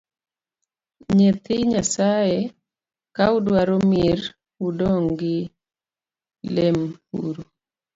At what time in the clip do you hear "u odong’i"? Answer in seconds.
4.31-5.35